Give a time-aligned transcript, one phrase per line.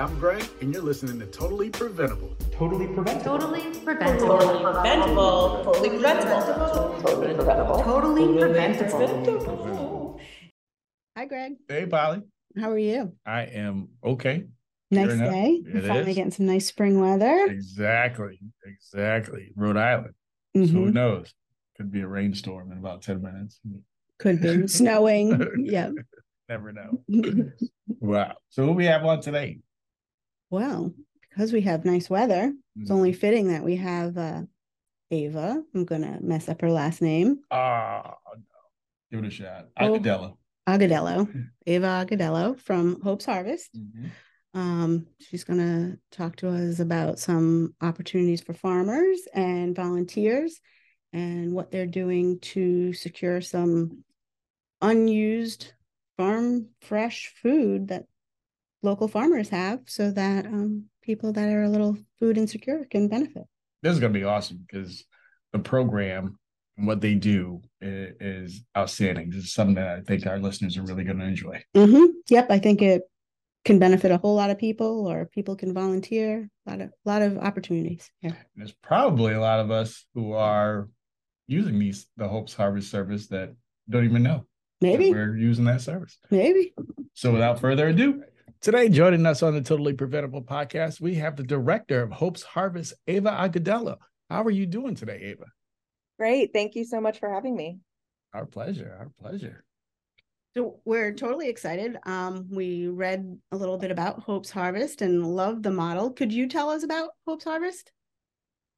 [0.00, 2.34] I'm Greg, and you're listening to Totally Preventable.
[2.52, 3.38] Totally preventable.
[3.38, 4.38] Totally preventable.
[4.38, 5.64] Preventable.
[5.64, 7.02] Totally preventable.
[7.02, 8.98] Totally preventable.
[8.98, 10.20] Totally preventable.
[11.18, 11.52] Hi, Greg.
[11.68, 12.22] Hey, Polly.
[12.58, 13.12] How are you?
[13.26, 14.44] I am okay.
[14.90, 15.62] Nice Sure enough, day.
[15.66, 16.16] it Finally is.
[16.16, 17.46] getting some nice spring weather.
[17.50, 18.38] Exactly.
[18.64, 19.52] Exactly.
[19.54, 20.14] Rhode Island.
[20.56, 20.94] So who Mhm.
[20.94, 21.34] knows?
[21.76, 23.60] Could be a rainstorm in about 10 minutes.
[24.18, 25.46] Could be snowing.
[25.64, 25.90] yeah.
[26.48, 27.04] Never know.
[28.00, 28.36] Wow.
[28.48, 29.58] So who we have on today?
[30.50, 30.92] Well,
[31.28, 32.82] because we have nice weather, Mm.
[32.82, 34.42] it's only fitting that we have uh,
[35.10, 35.62] Ava.
[35.74, 37.40] I'm gonna mess up her last name.
[37.50, 38.42] Ah, no.
[39.10, 39.68] Give it a shot.
[39.78, 39.98] Oh.
[39.98, 40.36] Agadello.
[41.66, 43.70] Ava Agadello from Hope's Harvest.
[43.76, 44.10] Mhm.
[44.54, 50.60] Um, she's gonna talk to us about some opportunities for farmers and volunteers
[51.12, 54.04] and what they're doing to secure some
[54.82, 55.72] unused
[56.16, 58.06] farm fresh food that
[58.82, 63.44] local farmers have so that um, people that are a little food insecure can benefit.
[63.82, 65.04] This is going to be awesome because
[65.52, 66.38] the program
[66.76, 69.30] and what they do is, is outstanding.
[69.30, 71.62] This is something that I think our listeners are really going to enjoy.
[71.74, 73.02] hmm Yep, I think it
[73.64, 76.48] can benefit a whole lot of people, or people can volunteer.
[76.66, 78.10] A lot of lot of opportunities.
[78.22, 78.32] Yeah.
[78.56, 80.88] There's probably a lot of us who are
[81.46, 83.54] using these the Hopes Harvest service that
[83.88, 84.46] don't even know
[84.80, 86.16] Maybe, we're using that service.
[86.30, 86.72] maybe.
[87.12, 88.22] So without further ado,
[88.60, 92.92] today joining us on the Totally Preventable podcast, we have the director of Hope's Harvest,
[93.06, 93.96] Ava Agudelo.
[94.28, 95.46] How are you doing today, Ava?
[96.18, 96.52] Great.
[96.52, 97.78] Thank you so much for having me.
[98.34, 98.94] Our pleasure.
[98.98, 99.64] Our pleasure.
[100.54, 101.96] So we're totally excited.
[102.04, 106.10] Um, we read a little bit about Hope's Harvest and loved the model.
[106.10, 107.92] Could you tell us about Hope's Harvest?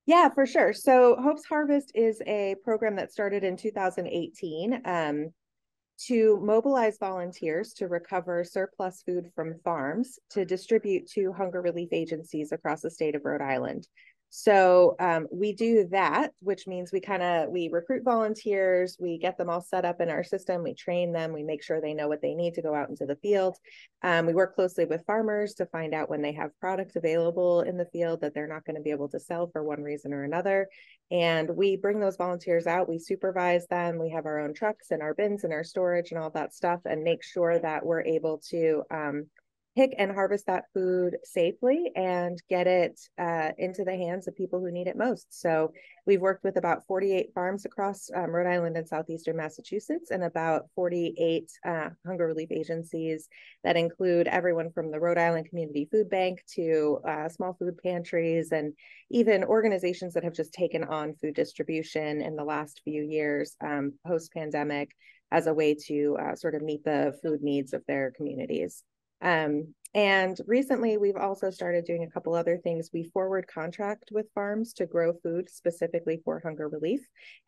[0.06, 0.72] Yeah, for sure.
[0.72, 5.33] So Hope's Harvest is a program that started in 2018 um,
[6.07, 12.53] to mobilize volunteers to recover surplus food from farms to distribute to hunger relief agencies
[12.53, 13.87] across the state of Rhode Island.
[14.34, 19.36] So um, we do that, which means we kind of we recruit volunteers, we get
[19.36, 22.08] them all set up in our system, we train them, we make sure they know
[22.08, 23.58] what they need to go out into the field.
[24.02, 27.77] Um, we work closely with farmers to find out when they have product available in
[27.77, 30.24] the field that they're not going to be able to sell for one reason or
[30.24, 30.67] another.
[31.11, 35.02] And we bring those volunteers out, we supervise them, we have our own trucks and
[35.02, 38.39] our bins and our storage and all that stuff, and make sure that we're able
[38.48, 39.27] to um,
[39.74, 44.60] pick and harvest that food safely and get it uh, into the hands of people
[44.60, 45.27] who need it most.
[45.30, 45.72] So
[46.06, 50.66] we've worked with about 48 farms across um, Rhode Island and southeastern Massachusetts, and about
[50.74, 53.28] 48 uh, hunger relief agencies
[53.64, 58.52] that include everyone from the Rhode Island Community Food Bank to uh, small food pantries
[58.52, 58.74] and
[59.10, 63.94] even organizations that have just taken on food distribution in the last few years um,
[64.06, 64.90] post pandemic
[65.30, 68.84] as a way to uh, sort of meet the food needs of their communities.
[69.22, 72.88] Um, and recently, we've also started doing a couple other things.
[72.94, 77.00] We forward contract with farms to grow food specifically for hunger relief.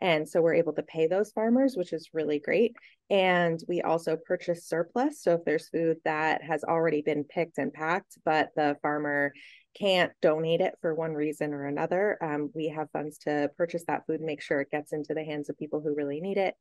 [0.03, 2.77] And so we're able to pay those farmers, which is really great.
[3.09, 5.23] And we also purchase surplus.
[5.23, 9.33] So if there's food that has already been picked and packed, but the farmer
[9.75, 14.03] can't donate it for one reason or another, um, we have funds to purchase that
[14.07, 16.55] food and make sure it gets into the hands of people who really need it.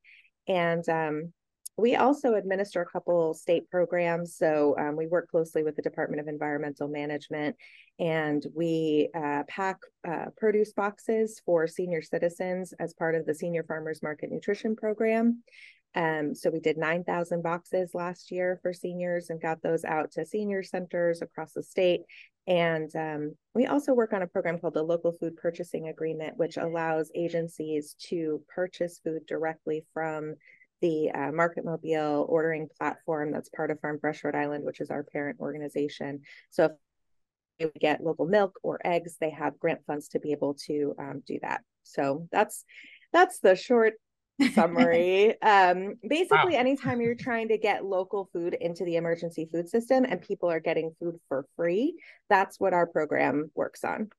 [0.47, 1.33] And um,
[1.77, 4.35] we also administer a couple state programs.
[4.37, 7.55] So um, we work closely with the Department of Environmental Management
[7.99, 13.63] and we uh, pack uh, produce boxes for senior citizens as part of the Senior
[13.63, 15.43] Farmers Market Nutrition Program.
[15.95, 20.25] Um, so we did 9,000 boxes last year for seniors and got those out to
[20.25, 22.01] senior centers across the state.
[22.47, 26.57] And um, we also work on a program called the Local Food Purchasing Agreement, which
[26.57, 30.35] allows agencies to purchase food directly from
[30.83, 34.91] the uh, Market Mobile ordering platform that's part of Farm Fresh Rhode Island, which is
[34.91, 36.21] our parent organization.
[36.49, 36.71] So if
[37.57, 40.93] they would get local milk or eggs, they have grant funds to be able to
[40.99, 41.61] um, do that.
[41.83, 42.65] So that's
[43.13, 43.93] that's the short
[44.53, 45.41] summary.
[45.41, 46.59] um, basically, Wow.
[46.59, 50.59] anytime you're trying to get local food into the emergency food system and people are
[50.59, 51.95] getting food for free,
[52.29, 54.09] that's what our program works on.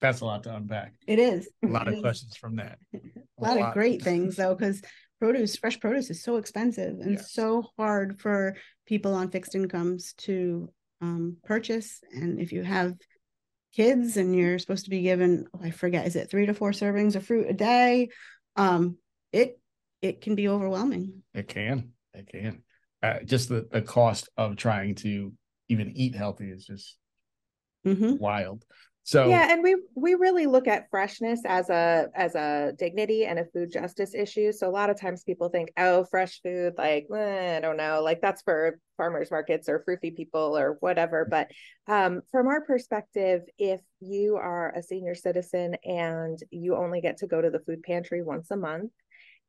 [0.00, 0.94] That's a lot to unpack.
[1.06, 2.00] It is A lot It of is.
[2.00, 2.78] questions from that.
[2.94, 4.80] A lot of great things though, because
[5.20, 7.32] produce, fresh produce is so expensive and Yes.
[7.32, 8.56] so hard for
[8.86, 10.68] people on fixed incomes to
[11.00, 12.00] um, purchase.
[12.12, 12.94] And if you have
[13.76, 16.72] kids and you're supposed to be given, oh, I forget, is it three to four
[16.72, 18.08] servings of fruit a day?
[18.56, 18.96] Um,
[19.32, 19.60] it
[20.02, 21.22] it can be overwhelming.
[21.34, 21.92] It can.
[22.14, 22.62] It can.
[23.02, 25.32] Uh, just the, the cost of trying to
[25.68, 26.96] even eat healthy is just
[27.84, 28.64] hmm wild.
[29.02, 33.38] So yeah, and we we really look at freshness as a as a dignity and
[33.38, 34.52] a food justice issue.
[34.52, 38.02] So a lot of times people think, oh, fresh food, like eh, I don't know,
[38.04, 41.26] like that's for farmers markets or fruity people or whatever.
[41.28, 41.50] But
[41.88, 47.26] um, from our perspective, if you are a senior citizen and you only get to
[47.26, 48.92] go to the food pantry once a month,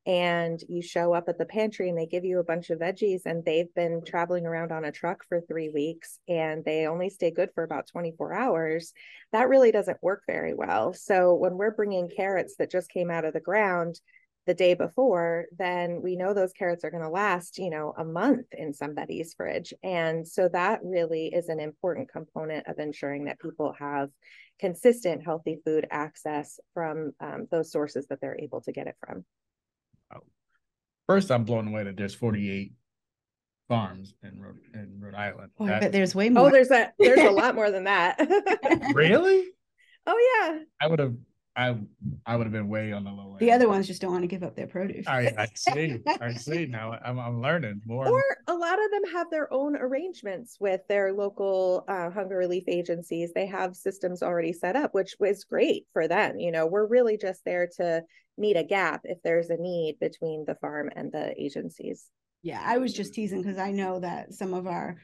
[0.05, 3.21] and you show up at the pantry and they give you a bunch of veggies
[3.25, 7.29] and they've been traveling around on a truck for three weeks and they only stay
[7.29, 8.93] good for about 24 hours
[9.31, 10.93] that really doesn't work very well.
[10.93, 13.99] So when we're bringing carrots that just came out of the ground
[14.47, 18.03] the day before then we know those carrots are going to last you know a
[18.03, 19.71] month in somebody's fridge.
[19.83, 24.09] And so that really is an important component of ensuring that people have
[24.59, 29.25] consistent healthy food access from um, those sources that they're able to get it from
[31.11, 32.71] first, I'm blown away that there's 48
[33.67, 35.51] farms in Rhode in Rhode Island.
[35.59, 36.47] Oh, I That- there's way oh, more.
[36.47, 38.17] oh there's a there's a lot more than that
[38.93, 39.45] really?
[40.07, 41.15] oh yeah I would have.
[41.55, 41.75] I
[42.25, 43.39] I would have been way on the low end.
[43.39, 45.05] The other ones just don't want to give up their produce.
[45.07, 45.99] I, I see.
[46.07, 46.65] I see.
[46.65, 48.07] Now I'm I'm learning more.
[48.07, 52.63] or a lot of them have their own arrangements with their local uh, hunger relief
[52.67, 56.87] agencies they have systems already set up which was great for them you know we're
[56.87, 58.01] really just there to
[58.37, 62.05] meet a gap if there's a need between the farm and the agencies
[62.43, 64.97] Yeah, I was just teasing because I know that some of our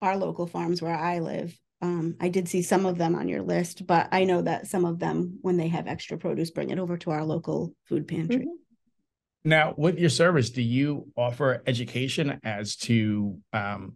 [0.00, 3.42] our local farms where I live, um, I did see some of them on your
[3.42, 6.78] list, but I know that some of them, when they have extra produce, bring it
[6.78, 8.46] over to our local food pantry.
[8.46, 8.56] Mhm.
[9.44, 13.94] Now, with your service, do you offer education as to, um,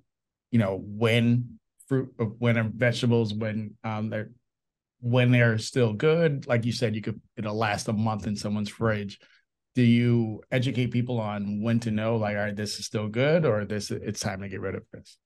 [0.50, 1.58] you know, when
[1.88, 4.30] fruit, uh, when are vegetables, when um, they're
[5.00, 6.46] when they're still good?
[6.46, 9.18] Like you said, you could it'll last a month in someone's fridge.
[9.74, 13.44] Do you educate people on when to know, like, all right, this is still good,
[13.44, 15.18] or this it's time to get rid of this?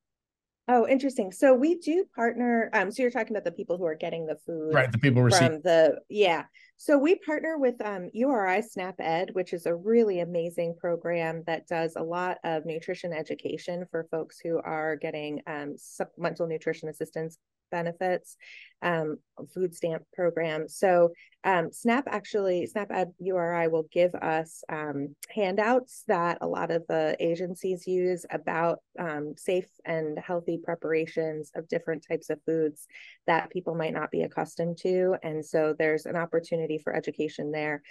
[0.69, 3.95] Oh interesting so we do partner um so you're talking about the people who are
[3.95, 5.47] getting the food Right, the people receive.
[5.49, 6.45] from the yeah
[6.77, 11.67] so we partner with um, uri snap ed which is a really amazing program that
[11.67, 17.39] does a lot of nutrition education for folks who are getting um, supplemental nutrition assistance
[17.71, 18.37] benefits
[18.83, 19.17] um,
[19.55, 21.11] food stamp program so
[21.45, 26.85] um, snap actually snap ed uri will give us um, handouts that a lot of
[26.89, 32.87] the agencies use about um, safe and healthy preparations of different types of foods
[33.27, 35.17] that people might not be accustomed to.
[35.23, 37.83] And so there's an opportunity for education there.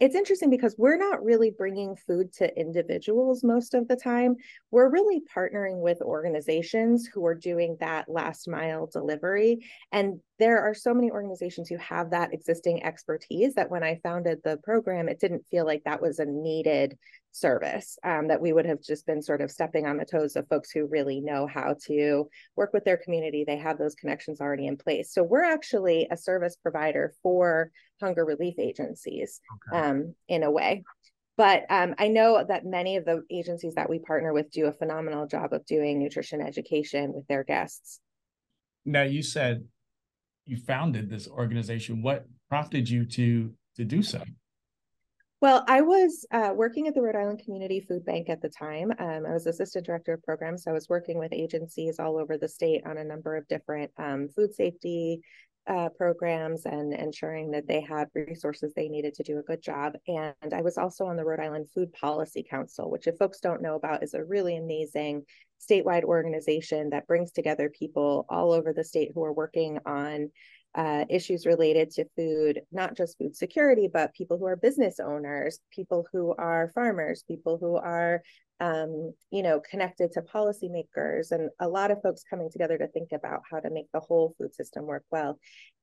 [0.00, 4.36] It's interesting because we're not really bringing food to individuals most of the time.
[4.70, 9.66] We're really partnering with organizations who are doing that last mile delivery.
[9.90, 14.40] And there are so many organizations who have that existing expertise that when I founded
[14.44, 16.96] the program, it didn't feel like that was a needed
[17.32, 20.48] service, um, that we would have just been sort of stepping on the toes of
[20.48, 23.44] folks who really know how to work with their community.
[23.44, 25.12] They have those connections already in place.
[25.12, 27.70] So we're actually a service provider for
[28.00, 29.40] hunger relief agencies
[29.72, 29.84] Okay.
[29.84, 30.84] um, in a way.
[31.36, 34.72] But um, I know that many of the agencies that we partner with do a
[34.72, 38.00] phenomenal job of doing nutrition education with their guests.
[38.84, 39.64] now, you said
[40.48, 42.02] you founded this organization.
[42.02, 44.22] What prompted you to to do so?
[45.40, 48.90] Well, I was uh, working at the Rhode Island Community Food Bank at the time.
[48.98, 50.64] Um, I was assistant director of programs.
[50.64, 53.92] So I was working with agencies all over the state on a number of different
[53.98, 55.20] um, food safety
[55.68, 59.94] uh, programs and ensuring that they had resources they needed to do a good job.
[60.06, 63.62] And I was also on the Rhode Island Food Policy Council, which, if folks don't
[63.62, 65.24] know about, is a really amazing
[65.60, 70.30] statewide organization that brings together people all over the state who are working on
[70.78, 75.58] uh, issues related to food, not just food security, but people who are business owners,
[75.72, 78.22] people who are farmers, people who are,
[78.60, 83.08] um, you know, connected to policymakers, and a lot of folks coming together to think
[83.10, 85.40] about how to make the whole food system work well.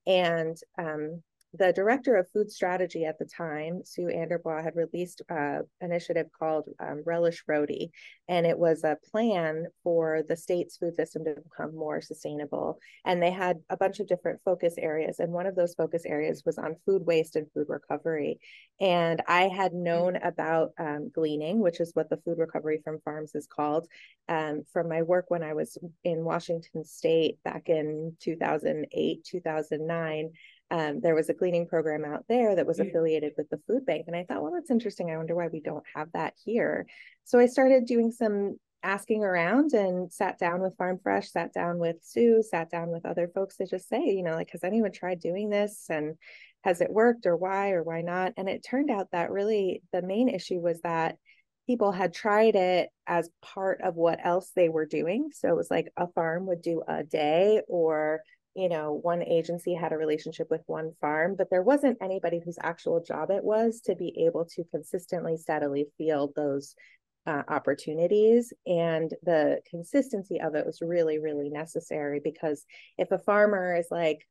[0.07, 1.21] And um,
[1.57, 6.65] the director of food strategy at the time, Sue AnderBois, had released an initiative called
[6.79, 7.91] um, Relish Rhody,
[8.27, 12.79] and it was a plan for the state's food system to become more sustainable.
[13.05, 16.43] And they had a bunch of different focus areas, and one of those focus areas
[16.45, 18.39] was on food waste and food recovery.
[18.79, 23.35] And I had known about um, gleaning, which is what the food recovery from farms
[23.35, 23.87] is called,
[24.27, 30.31] um, from my work when I was in Washington State back in 2008, 2009
[30.71, 34.05] um, there was a gleaning program out there that was affiliated with the food bank.
[34.07, 35.11] And I thought, well, that's interesting.
[35.11, 36.87] I wonder why we don't have that here.
[37.23, 41.79] So I started doing some asking around and sat down with Farm Fresh, sat down
[41.79, 44.91] with Sue, sat down with other folks to just say, you know, like, has anyone
[44.91, 45.85] tried doing this?
[45.89, 46.15] And
[46.63, 48.33] has it worked or why or why not?
[48.37, 51.17] And it turned out that really the main issue was that
[51.67, 55.29] people had tried it as part of what else they were doing.
[55.33, 58.21] So it was like a farm would do a day or
[58.55, 62.57] you know, one agency had a relationship with one farm, but there wasn't anybody whose
[62.61, 66.73] actual job it was to be able to consistently, steadily field those
[67.27, 68.53] uh, opportunities.
[68.65, 72.65] And the consistency of it was really, really necessary because
[72.97, 74.25] if a farmer is like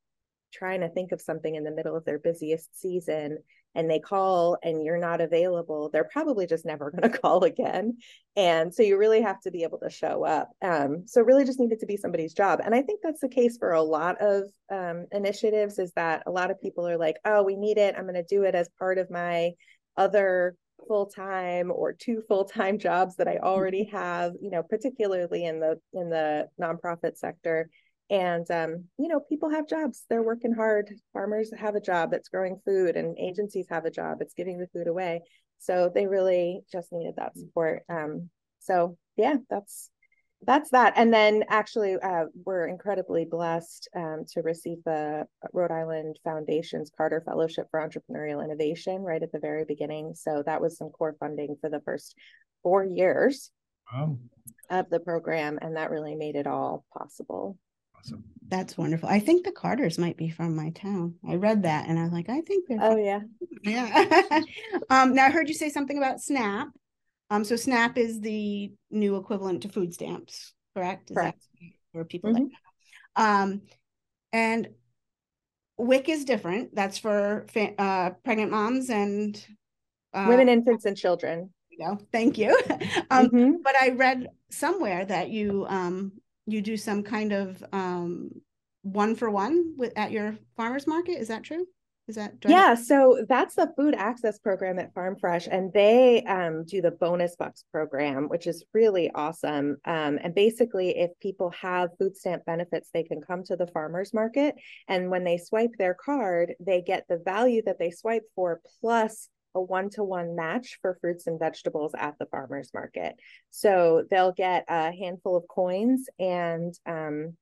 [0.52, 3.38] trying to think of something in the middle of their busiest season
[3.74, 7.98] and they call and you're not available, they're probably just never going to call again.
[8.36, 10.50] And so you really have to be able to show up.
[10.62, 12.60] Um, so really just needed to be somebody's job.
[12.64, 16.30] And I think that's the case for a lot of um, initiatives is that a
[16.30, 17.94] lot of people are like, oh, we need it.
[17.96, 19.52] I'm going to do it as part of my
[19.96, 20.56] other
[20.88, 26.10] full-time or two full-time jobs that I already have, you know, particularly in the in
[26.10, 27.70] the nonprofit sector
[28.10, 30.04] and um, you know people have jobs.
[30.08, 30.92] They're working hard.
[31.12, 34.18] Farmers have a job that's growing food and agencies have a job.
[34.20, 35.22] It's giving the food away.
[35.58, 37.84] So they really just needed that support.
[37.88, 38.30] Um,
[38.60, 39.90] so yeah that's
[40.46, 40.92] that's that.
[40.96, 47.22] And then actually uh, we're incredibly blessed um, to receive the rhode island foundation's carter
[47.24, 50.14] fellowship for entrepreneurial innovation right at the very beginning.
[50.14, 52.14] So that was some core funding for the first
[52.62, 53.50] four years
[53.92, 54.18] Wow.
[54.70, 57.58] of the program and that really made it all possible
[58.04, 58.24] Awesome.
[58.48, 59.08] That's wonderful.
[59.08, 61.14] I think the Carters might be from my town.
[61.26, 63.20] I read that and I was like, I think they're oh from- yeah
[63.62, 64.40] yeah.
[64.90, 66.68] um, now I heard you say something about SNAP.
[67.30, 71.10] Um, so SNAP is the new equivalent to food stamps, correct?
[71.10, 71.42] Is Correct.
[71.60, 72.42] that for people like
[73.16, 73.22] that?
[73.24, 73.62] Um,
[74.32, 74.68] and
[75.78, 76.74] WIC is different.
[76.74, 79.42] That's for fa- uh, pregnant moms and
[80.12, 82.56] uh, women infants and children you know, thank you.
[83.10, 83.54] um, Mhm.
[83.62, 86.12] but I read somewhere that you um
[86.46, 88.30] you do some kind of um
[88.82, 91.18] one for one with at your farmers market.
[91.18, 91.66] Is that true?
[92.06, 95.72] Is that do I Yeah, so that's the food access program at Farm Fresh, and
[95.72, 99.78] they um, do the bonus bucks program, which is really awesome.
[99.86, 104.12] Um, and basically, if people have food stamp benefits, they can come to the farmers
[104.12, 104.54] market,
[104.86, 109.30] and when they swipe their card, they get the value that they swipe for plus
[109.54, 113.14] a one-to-one match for fruits and vegetables at the farmers market.
[113.50, 117.36] So they'll get a handful of coins and um,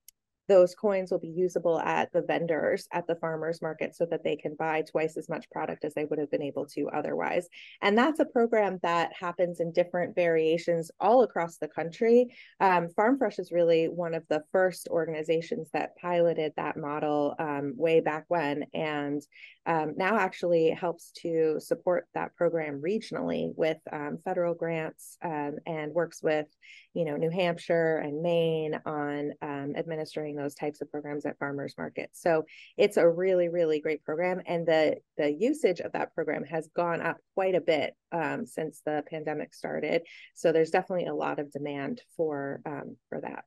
[0.48, 4.36] those coins will be usable at the vendors at the farmers market so that they
[4.36, 7.48] can buy twice as much product as they would have been able to otherwise.
[7.80, 12.34] And that's a program that happens in different variations all across the country.
[12.60, 17.74] Um, Farm Fresh is really one of the first organizations that piloted that model um,
[17.76, 19.22] way back when, and
[19.66, 25.92] um, now actually helps to support that program regionally with um, federal grants um, and
[25.92, 26.46] works with
[26.94, 31.74] you know, New Hampshire and Maine on um, administering those types of programs at farmers
[31.78, 32.20] markets.
[32.20, 32.44] So
[32.76, 37.00] it's a really, really great program, and the the usage of that program has gone
[37.00, 40.02] up quite a bit um, since the pandemic started.
[40.34, 43.44] So there's definitely a lot of demand for um, for that.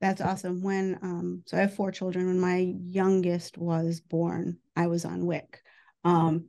[0.00, 0.62] That's awesome.
[0.62, 2.26] When um so I have four children.
[2.26, 5.62] When my youngest was born, I was on WIC.
[6.04, 6.46] Um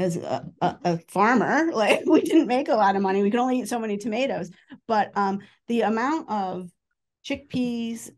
[0.00, 3.22] as a, a, a farmer, like we didn't make a lot of money.
[3.22, 4.50] We could only eat so many tomatoes.
[4.88, 6.70] But um the amount of
[7.24, 8.10] chickpeas,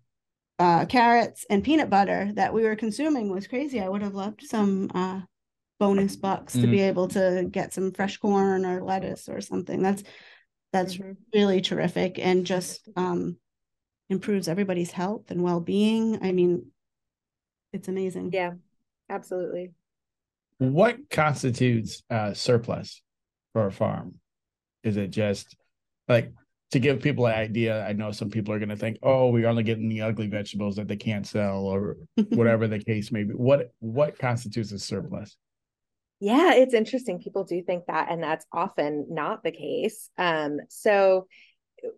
[0.59, 3.81] uh carrots, and peanut butter that we were consuming was crazy.
[3.81, 5.21] I would have loved some uh
[5.81, 6.71] bonus bucks to Mm.
[6.71, 9.83] be able to get some fresh corn or lettuce or something.
[9.83, 10.03] That's
[10.73, 11.17] that's Mhm.
[11.35, 13.37] really terrific and just um
[14.11, 16.23] improves everybody's health and well-being.
[16.23, 16.71] I mean,
[17.73, 18.31] it's amazing.
[18.33, 18.53] Yeah,
[19.09, 19.73] absolutely.
[20.63, 23.03] What constitutes uh, surplus
[23.53, 24.21] for a farm?
[24.85, 25.57] Is it just
[26.09, 26.33] like
[26.71, 27.85] to give people an idea?
[27.85, 30.77] I know some people are going to think, "Oh, we're only getting the ugly vegetables
[30.77, 31.97] that they can't sell," or
[32.29, 33.35] whatever the case may be.
[33.35, 35.37] What what constitutes a surplus?
[36.21, 37.19] Yeah, it's interesting.
[37.19, 40.11] People do think that, and that's often not the case.
[40.17, 41.27] Um, so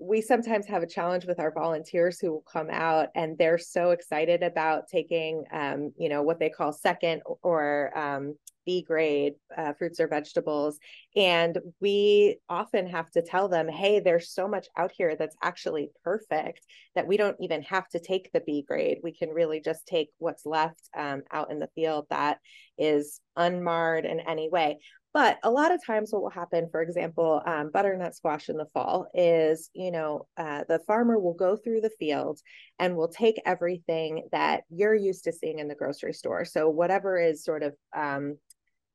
[0.00, 3.90] we sometimes have a challenge with our volunteers who will come out and they're so
[3.90, 9.74] excited about taking, um, you know, what they call second or um, B grade uh,
[9.74, 10.78] fruits or vegetables.
[11.16, 15.90] And we often have to tell them, hey, there's so much out here that's actually
[16.02, 18.98] perfect that we don't even have to take the B grade.
[19.02, 22.38] We can really just take what's left um, out in the field that
[22.78, 24.78] is unmarred in any way.
[25.14, 28.66] But a lot of times, what will happen, for example, um, butternut squash in the
[28.74, 32.40] fall is, you know, uh, the farmer will go through the field
[32.80, 36.44] and will take everything that you're used to seeing in the grocery store.
[36.44, 38.38] So, whatever is sort of um,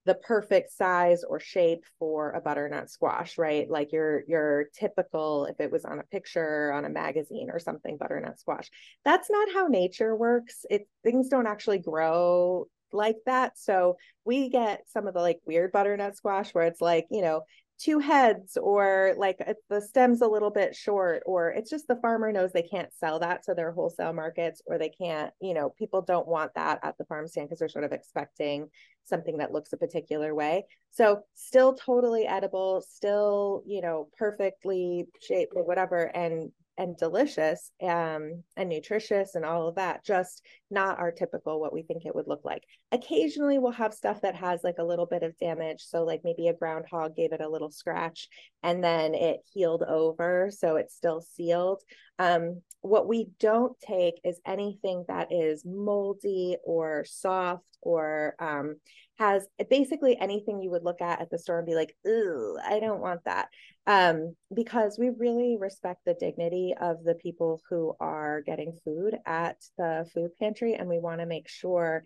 [0.06, 3.70] the perfect size or shape for a butternut squash, right?
[3.70, 7.96] Like your your typical, if it was on a picture on a magazine or something,
[7.98, 8.70] butternut squash.
[9.06, 10.66] That's not how nature works.
[10.70, 13.58] It things don't actually grow like that.
[13.58, 17.44] So we get some of the like weird butternut squash where it's like, you know,
[17.80, 22.32] two heads or like the stem's a little bit short or it's just the farmer
[22.32, 26.02] knows they can't sell that to their wholesale markets or they can't you know people
[26.02, 28.68] don't want that at the farm stand because they're sort of expecting
[29.06, 35.54] something that looks a particular way so still totally edible still you know perfectly shaped
[35.56, 40.42] or whatever and and delicious um, and nutritious and all of that, just
[40.72, 42.64] not our typical what we think it would look like.
[42.92, 45.82] Occasionally, we'll have stuff that has like a little bit of damage.
[45.82, 48.28] So, like maybe a groundhog gave it a little scratch
[48.64, 50.50] and then it healed over.
[50.52, 51.82] So, it's still sealed.
[52.18, 58.76] Um, what we don't take is anything that is moldy or soft or um,
[59.18, 62.80] has basically anything you would look at at the store and be like, ooh, I
[62.80, 63.50] don't want that.
[63.86, 69.58] Um, because we really respect the dignity of the people who are getting food at
[69.78, 70.59] the food pantry.
[70.62, 72.04] And we want to make sure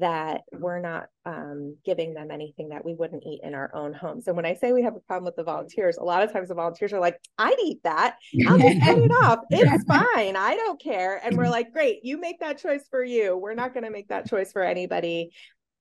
[0.00, 4.26] that we're not um, giving them anything that we wouldn't eat in our own homes.
[4.26, 6.48] And when I say we have a problem with the volunteers, a lot of times
[6.48, 8.16] the volunteers are like, I'd eat that.
[8.46, 9.40] I'll just cut it off.
[9.50, 10.36] It's fine.
[10.36, 11.20] I don't care.
[11.24, 13.36] And we're like, great, you make that choice for you.
[13.36, 15.30] We're not going to make that choice for anybody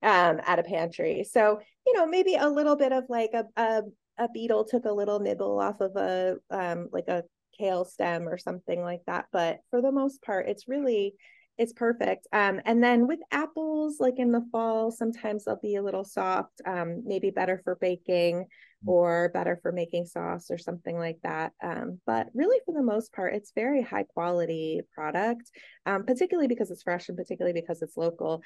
[0.01, 1.25] um, at a pantry.
[1.29, 3.81] So, you know, maybe a little bit of like a, a,
[4.17, 7.23] a beetle took a little nibble off of a, um, like a
[7.59, 9.25] kale stem or something like that.
[9.33, 11.15] But for the most part, it's really,
[11.57, 12.27] it's perfect.
[12.33, 16.61] Um, and then with apples, like in the fall, sometimes they'll be a little soft,
[16.65, 18.45] um, maybe better for baking
[18.85, 21.53] or better for making sauce or something like that.
[21.63, 25.49] Um, but really, for the most part, it's very high quality product,
[25.85, 28.43] um, particularly because it's fresh and particularly because it's local.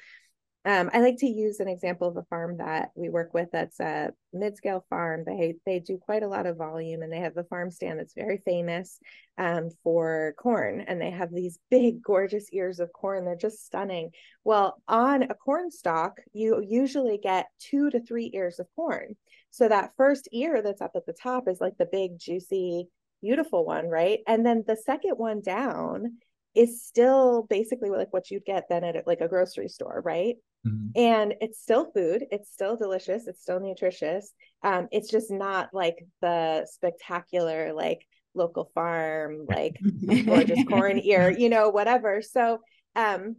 [0.66, 3.80] Um, I like to use an example of a farm that we work with that's
[3.80, 5.24] a mid-scale farm.
[5.24, 8.12] They they do quite a lot of volume and they have a farm stand that's
[8.12, 8.98] very famous
[9.38, 10.82] um, for corn.
[10.82, 13.24] And they have these big, gorgeous ears of corn.
[13.24, 14.10] They're just stunning.
[14.44, 19.16] Well, on a corn stalk, you usually get two to three ears of corn.
[19.48, 22.86] So that first ear that's up at the top is like the big, juicy,
[23.22, 24.20] beautiful one, right?
[24.26, 26.18] And then the second one down
[26.54, 30.36] is still basically like what you'd get then at like a grocery store, right?
[30.66, 30.88] Mm-hmm.
[30.94, 34.32] And it's still food, it's still delicious, it's still nutritious.
[34.62, 39.80] Um, it's just not like the spectacular, like local farm, like
[40.26, 42.20] gorgeous corn ear, you know, whatever.
[42.22, 42.58] So,
[42.94, 43.36] um,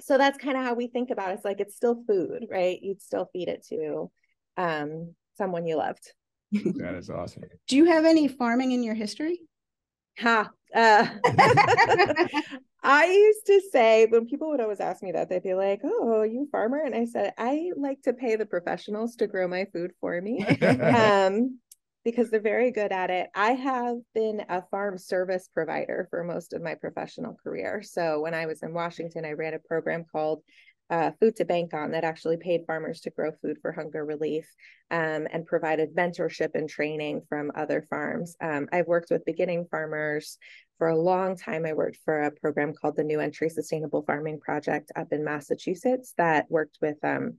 [0.00, 1.34] so that's kind of how we think about it.
[1.34, 2.78] It's like it's still food, right?
[2.80, 4.10] You'd still feed it to
[4.56, 6.12] um someone you loved.
[6.52, 7.44] That is awesome.
[7.68, 9.40] Do you have any farming in your history?
[10.18, 10.50] Ha.
[10.74, 11.06] Uh,
[12.82, 16.22] I used to say when people would always ask me that, they'd be like, "Oh,
[16.22, 19.92] you farmer?" And I said, "I like to pay the professionals to grow my food
[20.00, 21.58] for me." um,
[22.04, 23.28] because they're very good at it.
[23.34, 27.82] I have been a farm service provider for most of my professional career.
[27.82, 30.42] So when I was in Washington, I ran a program called
[30.90, 34.46] uh, Food to Bank on that actually paid farmers to grow food for hunger relief
[34.90, 38.36] um, and provided mentorship and training from other farms.
[38.40, 40.36] Um, I've worked with beginning farmers
[40.78, 41.64] for a long time.
[41.64, 46.12] I worked for a program called the New Entry Sustainable Farming Project up in Massachusetts
[46.18, 47.36] that worked with um,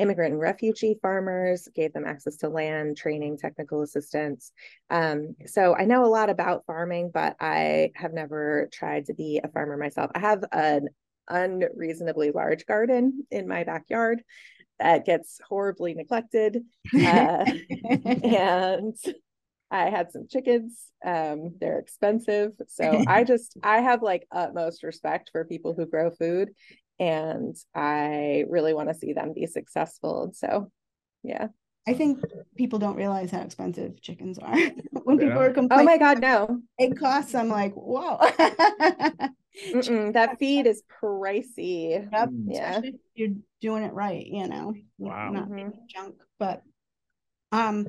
[0.00, 4.52] immigrant and refugee farmers, gave them access to land, training, technical assistance.
[4.88, 9.40] Um, so I know a lot about farming, but I have never tried to be
[9.42, 10.10] a farmer myself.
[10.14, 10.88] I have an
[11.30, 14.22] unreasonably large garden in my backyard
[14.80, 16.64] that gets horribly neglected.
[16.92, 17.44] Uh,
[18.24, 18.96] and
[19.70, 20.86] I had some chickens.
[21.04, 22.52] Um, they're expensive.
[22.66, 26.50] So I just, I have like utmost respect for people who grow food
[26.98, 30.32] and I really want to see them be successful.
[30.34, 30.72] So,
[31.22, 31.48] yeah.
[31.86, 32.20] I think
[32.56, 34.56] people don't realize how expensive chickens are.
[35.02, 35.26] when yeah.
[35.26, 37.34] people are complaining, oh my god, no, it costs.
[37.34, 38.18] I'm like, whoa,
[40.12, 42.08] that feed is pricey.
[42.12, 42.28] Yep.
[42.28, 42.44] Mm.
[42.48, 42.80] Yeah,
[43.14, 44.26] you're doing it right.
[44.26, 45.70] You know, wow, not mm-hmm.
[45.88, 46.16] junk.
[46.38, 46.62] But
[47.50, 47.88] um,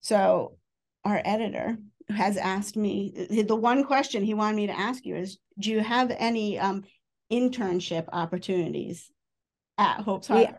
[0.00, 0.56] so
[1.04, 1.76] our editor
[2.08, 5.80] has asked me the one question he wanted me to ask you is, do you
[5.80, 6.84] have any um
[7.30, 9.10] internship opportunities
[9.78, 10.58] at Hope's Harbor?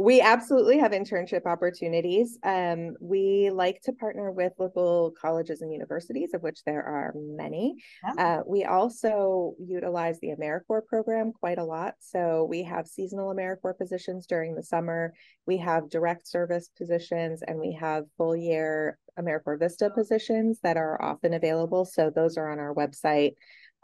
[0.00, 2.38] We absolutely have internship opportunities.
[2.42, 7.74] Um, we like to partner with local colleges and universities, of which there are many.
[8.02, 8.38] Yeah.
[8.38, 11.96] Uh, we also utilize the AmeriCorps program quite a lot.
[11.98, 15.12] So we have seasonal AmeriCorps positions during the summer.
[15.46, 21.02] We have direct service positions, and we have full year AmeriCorps Vista positions that are
[21.02, 21.84] often available.
[21.84, 23.34] So those are on our website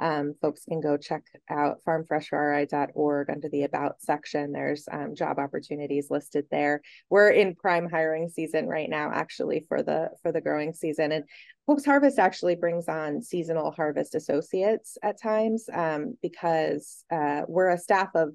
[0.01, 4.53] um, folks can go check out farmfreshri.org under the about section.
[4.53, 6.83] There's um, job opportunities listed there.
[7.09, 11.13] We're in prime hiring season right now, actually for the for the growing season.
[11.13, 11.25] And
[11.67, 17.79] Hope's Harvest actually brings on seasonal harvest associates at times um, because uh, we're a
[17.79, 18.35] staff of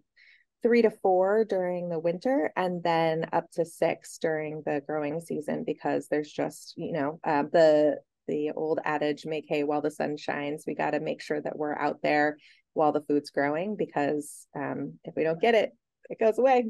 [0.61, 5.63] three to four during the winter and then up to six during the growing season
[5.63, 10.15] because there's just you know uh, the the old adage make hay while the sun
[10.17, 12.37] shines we got to make sure that we're out there
[12.73, 15.71] while the food's growing because um, if we don't get it
[16.09, 16.65] it goes away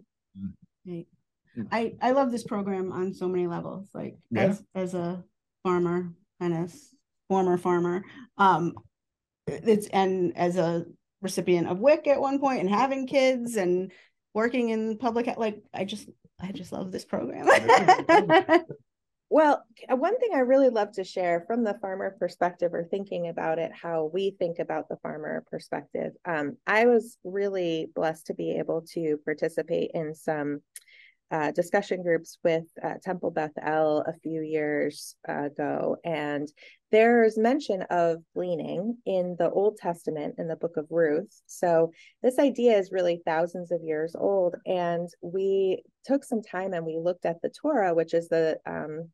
[0.85, 1.05] Right.
[1.71, 3.89] I I love this program on so many levels.
[3.93, 4.43] Like Yeah.
[4.43, 5.23] as as a
[5.63, 6.89] farmer and as
[7.27, 8.03] former farmer,
[8.37, 8.73] um,
[9.45, 10.85] it's and as a
[11.21, 13.91] recipient of WIC at one point and having kids and
[14.33, 16.09] working in public he- like I just
[16.39, 17.45] I just love this program.
[19.33, 23.29] Well, uh, one thing I really love to share from the farmer perspective or thinking
[23.29, 26.11] about it, how we think about the farmer perspective.
[26.25, 30.59] Um, I was really blessed to be able to participate in some
[31.31, 35.95] uh, discussion groups with uh, Temple Beth El a few years ago.
[36.03, 36.51] And
[36.91, 41.41] there's mention of gleaning in the Old Testament in the book of Ruth.
[41.47, 44.57] So this idea is really thousands of years old.
[44.65, 49.09] And we took some time and we looked at the Torah, which is the um,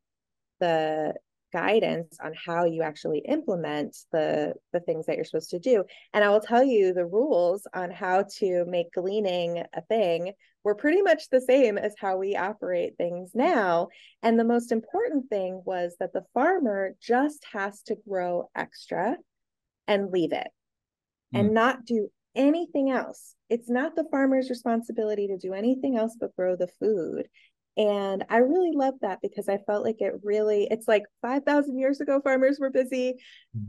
[0.60, 1.14] the
[1.52, 5.84] guidance on how you actually implement the the things that you're supposed to do.
[6.12, 10.32] And i will tell you the rules on how to make gleaning a thing
[10.64, 13.88] were pretty much the same as how we operate things now.
[14.22, 19.16] And the most important thing was that the farmer just has to grow extra
[19.86, 20.48] and leave it
[21.32, 21.54] and hmm.
[21.54, 23.34] not do anything else.
[23.48, 27.28] It's not the farmer's responsibility to do anything else but grow the food
[27.78, 32.00] and I really love that because I felt like it really, it's like 5,000 years
[32.00, 33.14] ago, farmers were busy.
[33.56, 33.66] Mm.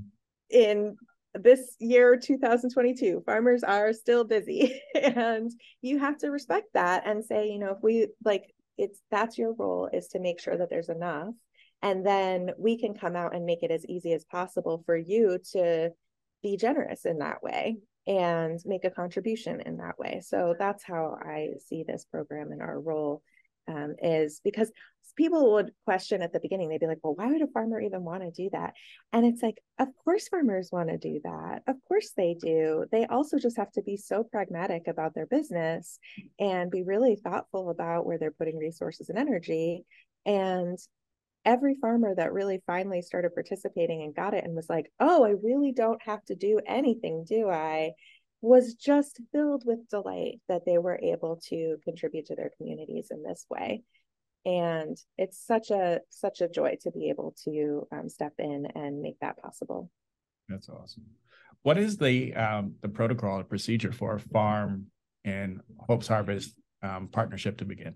[0.49, 0.97] In
[1.35, 4.81] this year, 2022, farmers are still busy.
[4.95, 5.51] and
[5.83, 9.53] you have to respect that and say, you know, if we like, it's that's your
[9.53, 11.35] role is to make sure that there's enough.
[11.83, 15.37] And then we can come out and make it as easy as possible for you
[15.51, 15.91] to
[16.41, 20.21] be generous in that way and make a contribution in that way.
[20.25, 23.21] So that's how I see this program and our role
[23.69, 24.71] um, is because
[25.15, 28.03] people would question at the beginning, they'd be like, well, why would a farmer even
[28.03, 28.73] want to do that?
[29.11, 31.63] And it's like, of course, farmers want to do that.
[31.67, 32.85] Of course, they do.
[32.91, 35.99] They also just have to be so pragmatic about their business
[36.39, 39.83] and be really thoughtful about where they're putting resources and energy.
[40.25, 40.77] And
[41.45, 45.31] every farmer that really finally started participating and got it and was like, oh, I
[45.31, 47.91] really don't have to do anything, do I?
[48.41, 53.23] Was just filled with delight that they were able to contribute to their communities in
[53.23, 53.83] this way
[54.45, 59.01] and it's such a such a joy to be able to um, step in and
[59.01, 59.89] make that possible
[60.47, 61.05] That's awesome.
[61.63, 64.87] What is the um the protocol or procedure for a farm
[65.25, 67.95] and Hope's Harvest um partnership to begin?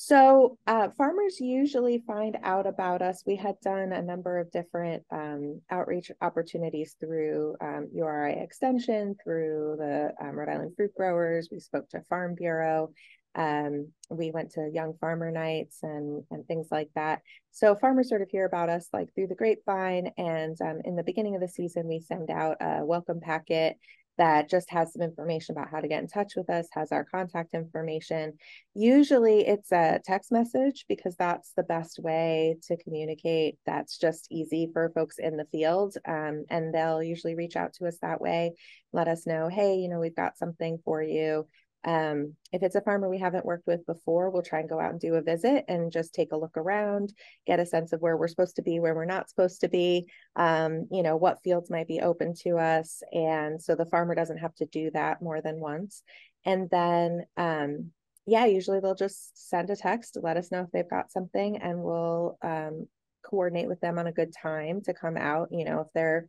[0.00, 3.24] So, uh, farmers usually find out about us.
[3.26, 9.74] We had done a number of different um, outreach opportunities through um, URI Extension, through
[9.76, 11.48] the um, Rhode Island Fruit Growers.
[11.50, 12.92] We spoke to Farm Bureau.
[13.34, 17.22] Um, we went to Young Farmer Nights and and things like that.
[17.50, 20.12] So farmers sort of hear about us like through the grapevine.
[20.16, 23.76] And um, in the beginning of the season, we send out a welcome packet
[24.18, 27.04] that just has some information about how to get in touch with us, has our
[27.04, 28.34] contact information.
[28.74, 33.58] Usually it's a text message because that's the best way to communicate.
[33.64, 35.96] That's just easy for folks in the field.
[36.06, 38.52] Um, and they'll usually reach out to us that way,
[38.92, 41.46] let us know, hey, you know, we've got something for you.
[41.84, 44.90] Um, if it's a farmer we haven't worked with before, we'll try and go out
[44.90, 47.12] and do a visit and just take a look around,
[47.46, 50.06] get a sense of where we're supposed to be, where we're not supposed to be,
[50.36, 53.02] um, you know, what fields might be open to us.
[53.12, 56.02] And so the farmer doesn't have to do that more than once.
[56.44, 57.92] And then, um,
[58.26, 61.82] yeah, usually they'll just send a text let us know if they've got something and
[61.82, 62.86] we'll um,
[63.22, 65.48] coordinate with them on a good time to come out.
[65.50, 66.28] You know, if they're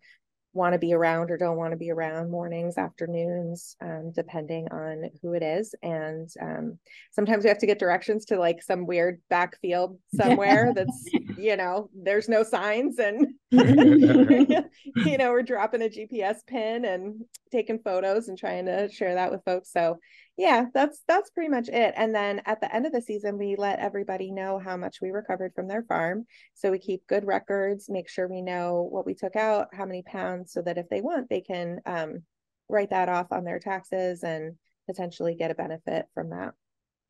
[0.59, 5.09] want to be around or don't want to be around mornings afternoons um, depending on
[5.21, 5.73] who it is.
[5.81, 6.77] And um,
[7.11, 11.05] sometimes we have to get directions to like some weird backfield somewhere that's
[11.37, 17.79] you know there's no signs and you know we're dropping a gps pin and taking
[17.79, 19.71] photos and trying to share that with folks.
[19.71, 19.97] So
[20.39, 23.58] yeah that's that's pretty much it and then at the end of the season we
[23.58, 27.89] let everybody know how much we recovered from their farm so we keep good records
[27.89, 31.02] make sure we know what we took out how many pounds so that if they
[31.02, 32.23] want they can um,
[32.69, 34.56] write that off on their taxes and
[34.88, 36.54] potentially get a benefit from that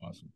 [0.02, 0.32] Awesome.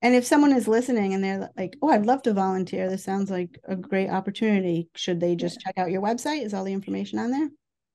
[0.00, 2.88] And if someone is listening and they're like, "Oh, I'd love to volunteer.
[2.88, 6.42] This sounds like a great opportunity." Should they just check out your website?
[6.42, 7.50] Is all the information on there?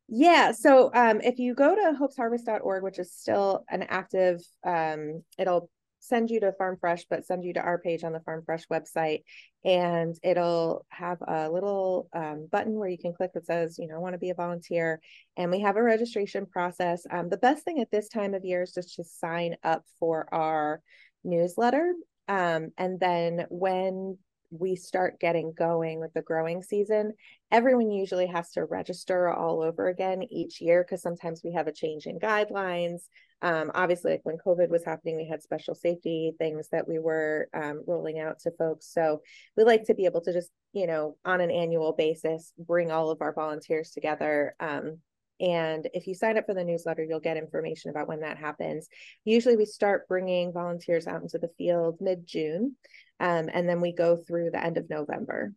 [0.08, 0.54] Yeah.
[0.54, 6.30] So um, if you go to hopesharvest.org, which is still an active, um, it'll send
[6.30, 9.24] you to Farm Fresh, but send you to our page on the Farm Fresh website.
[9.66, 13.96] And it'll have a little um, button where you can click that says, you know,
[13.96, 15.02] I want to be a volunteer.
[15.36, 17.06] And we have a registration process.
[17.12, 20.34] Um, the best thing at this time of year is just to sign up for
[20.34, 20.82] our
[21.26, 21.94] newsletter.
[22.30, 24.18] Um, and then when
[24.50, 27.14] we start getting going with the growing season,
[27.52, 31.74] everyone usually has to register all over again each year because sometimes we have a
[31.74, 33.02] change in guidelines.
[33.42, 37.50] Um, obviously, like when COVID was happening, we had special safety things that we were
[37.54, 38.92] um, rolling out to folks.
[38.92, 39.22] So
[39.56, 43.12] we like to be able to just, you know, on an annual basis, bring all
[43.12, 44.56] of our volunteers together.
[44.60, 45.00] Um,
[45.40, 48.88] and if you sign up for the newsletter, you'll get information about when that happens.
[49.24, 52.76] Usually, we start bringing volunteers out into the field mid June.
[53.20, 55.54] Um, and then we go through the end of November.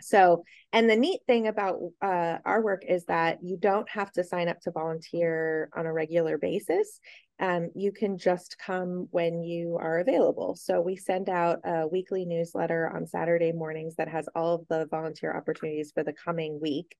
[0.00, 4.24] So, and the neat thing about uh, our work is that you don't have to
[4.24, 7.00] sign up to volunteer on a regular basis.
[7.40, 10.54] Um, you can just come when you are available.
[10.54, 14.86] So, we send out a weekly newsletter on Saturday mornings that has all of the
[14.90, 16.96] volunteer opportunities for the coming week.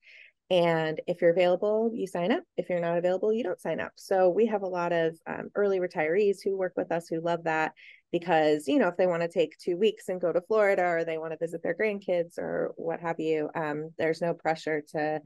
[0.49, 2.45] And if you're available, you sign up.
[2.57, 3.93] If you're not available, you don't sign up.
[3.97, 7.45] So we have a lot of um, early retirees who work with us who love
[7.45, 7.73] that
[8.13, 11.05] because, you know, if they want to take two weeks and go to Florida or
[11.05, 15.21] they want to visit their grandkids or what have you, um, there's no pressure to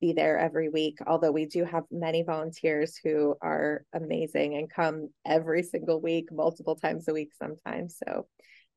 [0.00, 0.98] be there every week.
[1.06, 6.76] Although we do have many volunteers who are amazing and come every single week, multiple
[6.76, 7.98] times a week sometimes.
[8.06, 8.26] So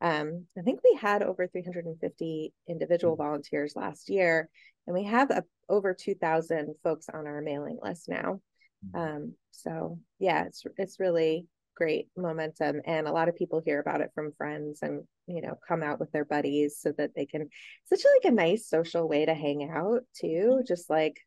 [0.01, 4.49] um, I think we had over 350 individual volunteers last year,
[4.87, 8.39] and we have a, over 2,000 folks on our mailing list now.
[8.93, 14.01] Um, so yeah, it's it's really great momentum, and a lot of people hear about
[14.01, 17.49] it from friends, and you know, come out with their buddies so that they can.
[17.85, 21.19] Such like a nice social way to hang out too, just like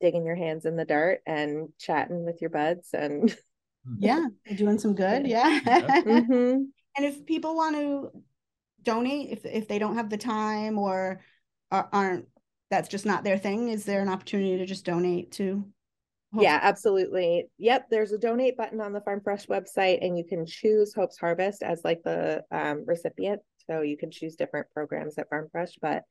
[0.00, 3.36] digging your hands in the dirt and chatting with your buds and
[3.98, 6.62] yeah doing some good yeah mm-hmm.
[6.98, 8.10] And if people want to
[8.82, 11.20] donate, if if they don't have the time or
[11.70, 12.26] aren't,
[12.70, 13.68] that's just not their thing.
[13.68, 15.64] Is there an opportunity to just donate to?
[16.34, 16.42] Hope?
[16.42, 17.48] Yeah, absolutely.
[17.56, 21.18] Yep, there's a donate button on the Farm Fresh website, and you can choose Hope's
[21.18, 23.40] Harvest as like the um, recipient.
[23.66, 26.04] So you can choose different programs at Farm Fresh, but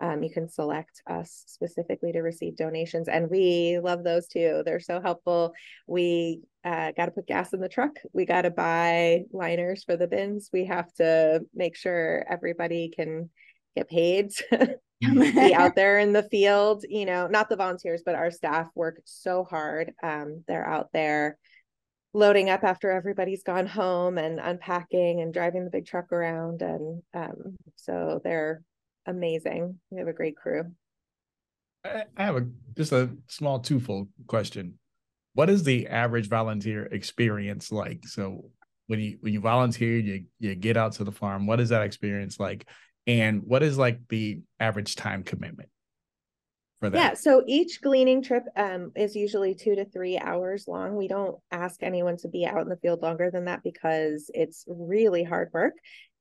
[0.00, 3.08] um, you can select us specifically to receive donations.
[3.08, 4.62] And we love those too.
[4.64, 5.54] They're so helpful.
[5.86, 7.98] We uh, got to put gas in the truck.
[8.12, 10.50] We got to buy liners for the bins.
[10.52, 13.30] We have to make sure everybody can
[13.74, 16.84] get paid to be out there in the field.
[16.88, 19.92] You know, not the volunteers, but our staff work so hard.
[20.02, 21.38] Um, they're out there
[22.12, 27.02] loading up after everybody's gone home and unpacking and driving the big truck around and
[27.12, 28.62] um, so they're
[29.06, 29.78] amazing.
[29.90, 30.72] We have a great crew.
[31.84, 34.78] I have a just a small twofold question.
[35.34, 38.06] What is the average volunteer experience like?
[38.06, 38.50] So
[38.86, 41.46] when you when you volunteer you you get out to the farm.
[41.46, 42.66] What is that experience like
[43.06, 45.68] and what is like the average time commitment
[46.80, 46.98] for that?
[46.98, 50.96] Yeah, so each gleaning trip um, is usually two to three hours long.
[50.96, 54.64] We don't ask anyone to be out in the field longer than that because it's
[54.66, 55.74] really hard work.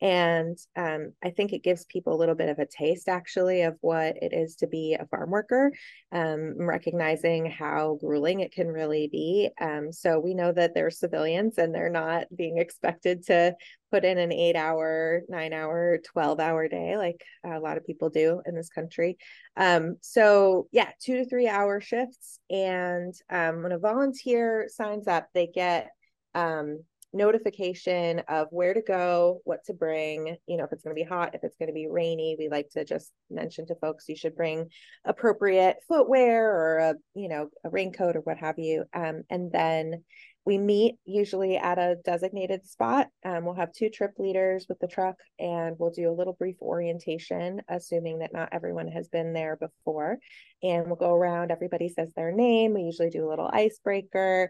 [0.04, 3.78] And um, I think it gives people a little bit of a taste, actually, of
[3.80, 5.72] what it is to be a farm worker,
[6.12, 9.50] um, recognizing how grueling it can really be.
[9.62, 13.56] Um, so we know that they're civilians and they're not being expected to
[13.92, 18.10] put in an eight hour, nine hour, 12 hour day like a lot of people
[18.10, 19.18] do in this country.
[19.56, 22.40] Um, so, yeah, two to three hour shifts.
[22.50, 25.92] And um, when a volunteer signs up, they get
[26.36, 31.02] um, notification of where to go, what to bring, you know, if it's going to
[31.02, 34.10] be hot, if it's going to be rainy, we like to just mention to folks
[34.10, 34.70] you should bring
[35.06, 38.84] appropriate footwear or a, you know, a raincoat or what have you.
[38.94, 40.04] Um, and then
[40.46, 43.08] we meet usually at a designated spot.
[43.24, 46.58] Um, we'll have two trip leaders with the truck and we'll do a little brief
[46.62, 50.18] orientation, assuming that not everyone has been there before.
[50.62, 52.74] And we'll go around, everybody says their name.
[52.74, 54.50] We usually do a little icebreaker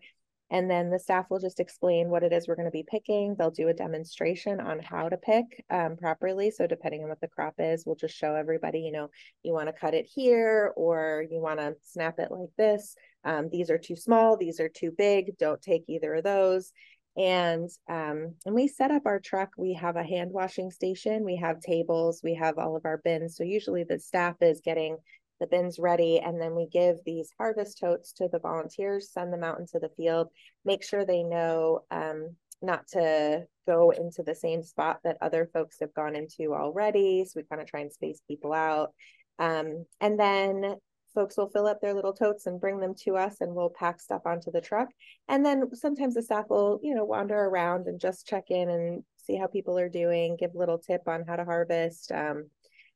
[0.53, 3.35] and then the staff will just explain what it is we're going to be picking.
[3.35, 6.51] They'll do a demonstration on how to pick um, properly.
[6.51, 9.09] So depending on what the crop is, we'll just show everybody, you know,
[9.41, 12.95] you want to cut it here or you want to snap it like this.
[13.25, 14.37] Um, these are too small.
[14.37, 15.39] These are too big.
[15.39, 16.71] Don't take either of those.
[17.17, 19.49] And um, and we set up our truck.
[19.57, 21.23] We have a hand washing station.
[21.23, 22.21] We have tables.
[22.23, 23.37] We have all of our bins.
[23.37, 24.97] So usually the staff is getting
[25.43, 29.43] the bins ready, and then we give these harvest totes to the volunteers, send them
[29.43, 30.29] out into the field,
[30.63, 35.77] make sure they know um, not to go into the same spot that other folks
[35.81, 37.25] have gone into already.
[37.25, 38.93] So we kind of try and space people out.
[39.37, 40.75] Um, and then
[41.13, 43.99] folks will fill up their little totes and bring them to us and we'll pack
[43.99, 44.87] stuff onto the truck.
[45.27, 49.03] And then sometimes the staff will, you know, wander around and just check in and
[49.17, 52.49] see how people are doing, give a little tip on how to harvest, um,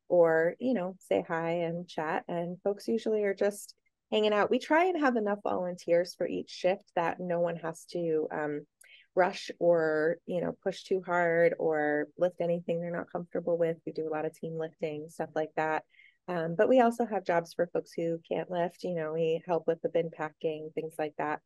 [0.10, 2.24] or, you know, say hi and chat.
[2.28, 3.76] And folks usually are just
[4.12, 4.50] hanging out.
[4.50, 8.65] We try and have enough volunteers for each shift that no one has to um,
[9.17, 13.91] rush or you know push too hard or lift anything they're not comfortable with we
[13.91, 15.84] do a lot of team lifting stuff like that
[16.28, 19.65] um, but we also have jobs for folks who can't lift you know we help
[19.65, 21.39] with the bin packing things like that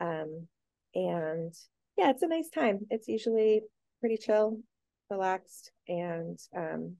[0.00, 0.46] um,
[0.94, 1.52] and
[1.98, 3.60] yeah it's a nice time it's usually
[4.00, 4.58] pretty chill
[5.10, 6.96] relaxed and um,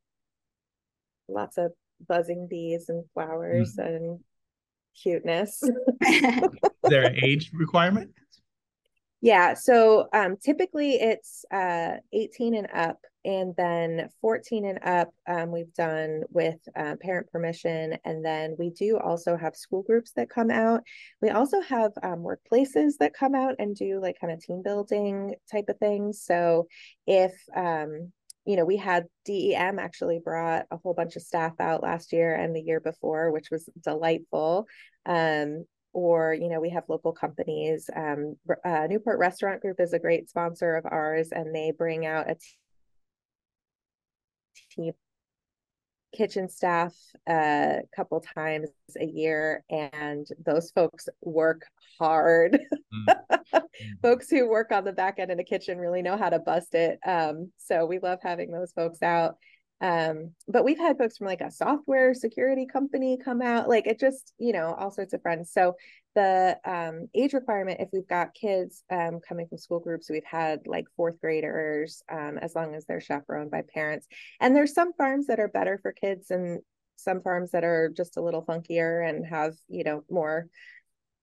[1.28, 1.72] lots of
[2.06, 3.86] buzzing bees and flowers mm.
[3.86, 4.20] and
[5.00, 5.62] cuteness
[6.02, 6.42] is
[6.82, 8.10] there an age requirement
[9.20, 9.54] yeah.
[9.54, 15.74] So um, typically it's uh, 18 and up, and then 14 and up, um, we've
[15.74, 17.98] done with uh, parent permission.
[18.04, 20.82] And then we do also have school groups that come out.
[21.20, 25.34] We also have um, workplaces that come out and do like kind of team building
[25.50, 26.22] type of things.
[26.22, 26.68] So
[27.06, 28.12] if, um,
[28.48, 32.34] you know, we had DEM actually brought a whole bunch of staff out last year
[32.34, 34.66] and the year before, which was delightful.
[35.04, 39.98] Um, or you know we have local companies um, uh, newport restaurant group is a
[39.98, 42.36] great sponsor of ours and they bring out a
[44.70, 44.92] team
[46.14, 46.94] kitchen staff
[47.28, 51.62] a uh, couple times a year and those folks work
[51.98, 52.58] hard.
[53.08, 53.62] Mm.
[54.02, 56.74] folks who work on the back end in the kitchen really know how to bust
[56.74, 56.98] it.
[57.06, 59.36] Um, so we love having those folks out
[59.80, 64.00] um but we've had folks from like a software security company come out like it
[64.00, 65.52] just you know all sorts of friends.
[65.52, 65.74] So
[66.14, 70.60] the um age requirement if we've got kids um coming from school groups we've had
[70.66, 74.06] like fourth graders um as long as they're chaperoned by parents.
[74.40, 76.60] And there's some farms that are better for kids and
[76.96, 80.48] some farms that are just a little funkier and have you know more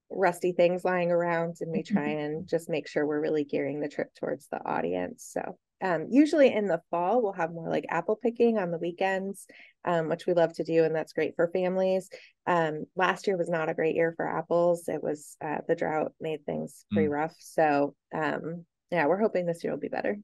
[0.09, 3.89] rusty things lying around and we try and just make sure we're really gearing the
[3.89, 5.27] trip towards the audience.
[5.31, 9.45] So um, usually in the fall we'll have more like apple picking on the weekends
[9.85, 12.09] um, which we love to do and that's great for families.
[12.47, 14.88] Um, last year was not a great year for apples.
[14.88, 17.13] It was uh, the drought made things pretty mm.
[17.13, 17.35] rough.
[17.39, 20.17] So um, yeah we're hoping this year will be better.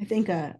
[0.00, 0.52] I think a uh,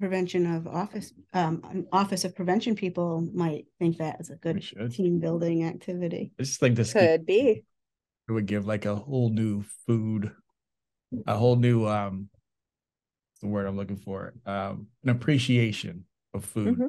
[0.00, 4.62] prevention of office um, an office of prevention people might think that is a good
[4.92, 6.32] team building activity.
[6.38, 7.64] I just think this could be.
[8.28, 10.32] It would give like a whole new food
[11.26, 12.28] a whole new um
[13.46, 14.34] the word I'm looking for.
[14.44, 16.04] Um, an appreciation
[16.34, 16.74] of food.
[16.74, 16.88] Mm-hmm.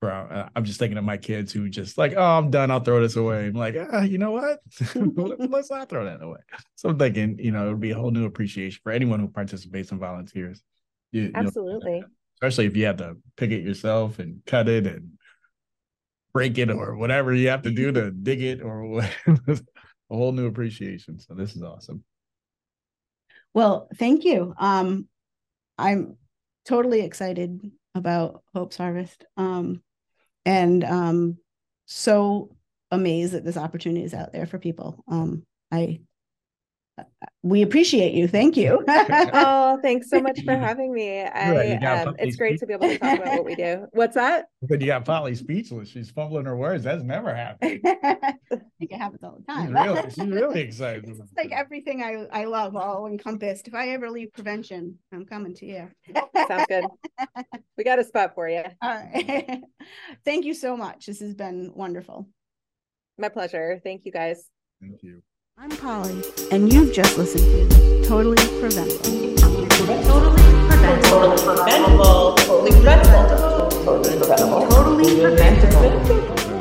[0.00, 2.70] Bro, uh, I'm just thinking of my kids who just like, oh, I'm done.
[2.70, 3.46] I'll throw this away.
[3.46, 4.60] I'm like, ah, you know what?
[4.94, 6.40] Let's not throw that away.
[6.74, 9.28] So I'm thinking, you know, it would be a whole new appreciation for anyone who
[9.28, 10.62] participates and volunteers.
[11.12, 12.00] You, Absolutely.
[12.00, 15.12] know, especially if you have to pick it yourself and cut it and
[16.34, 19.00] break it or whatever you have to do to dig it or
[19.48, 19.58] a
[20.10, 21.18] whole new appreciation.
[21.18, 22.04] So this is awesome.
[23.54, 24.52] Well, thank you.
[24.58, 25.08] Um,
[25.78, 26.16] I'm
[26.64, 29.24] totally excited about Hope's Harvest.
[29.36, 29.82] Um,
[30.44, 31.38] and um,
[31.86, 32.56] so
[32.90, 35.02] amazed that this opportunity is out there for people.
[35.08, 36.00] Um, I
[37.42, 38.26] we appreciate you.
[38.26, 38.84] Thank you.
[38.88, 41.20] oh, thanks so much for having me.
[41.22, 43.86] I um, it's great to be able to talk about what we do.
[43.92, 44.46] What's that?
[44.62, 45.88] But you got Polly speechless.
[45.88, 46.84] She's fumbling her words.
[46.84, 47.80] That's never happened.
[47.84, 49.66] I think it happens all the time.
[49.66, 51.04] She's really, she's really excited.
[51.08, 53.68] It's like everything I, I love all encompassed.
[53.68, 55.88] If I ever leave prevention, I'm coming to you.
[56.48, 56.86] Sounds good.
[57.76, 58.64] We got a spot for you.
[58.82, 59.62] All right.
[60.24, 61.06] Thank you so much.
[61.06, 62.28] This has been wonderful.
[63.18, 63.80] My pleasure.
[63.84, 64.48] Thank you guys.
[64.80, 65.22] Thank you.
[65.58, 69.36] I'm Polly, and you've just listened to Totally Preventable.
[69.36, 70.36] Totally Preventable.
[71.02, 72.34] Totally Preventable.
[72.34, 73.70] Totally Preventable.
[73.86, 74.68] Totally Preventable.
[74.68, 76.55] Totally Preventable.